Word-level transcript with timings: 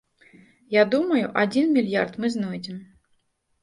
Я 0.77 0.85
думаю, 0.95 1.23
адзін 1.43 1.71
мільярд 1.79 2.21
мы 2.23 2.35
знойдзем. 2.41 2.85